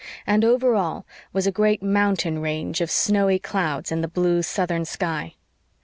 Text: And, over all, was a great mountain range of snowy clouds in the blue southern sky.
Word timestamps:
And, 0.25 0.43
over 0.43 0.73
all, 0.73 1.05
was 1.31 1.45
a 1.45 1.51
great 1.51 1.83
mountain 1.83 2.39
range 2.39 2.81
of 2.81 2.89
snowy 2.89 3.37
clouds 3.37 3.91
in 3.91 4.01
the 4.01 4.07
blue 4.07 4.41
southern 4.41 4.83
sky. 4.83 5.35